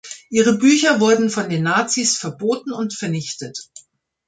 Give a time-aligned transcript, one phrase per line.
[0.31, 3.69] Ihre Bücher wurden von den Nazis verboten und vernichtet.